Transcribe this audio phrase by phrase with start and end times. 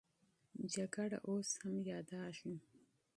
[0.73, 2.53] جګړه اوس هم یادېږي.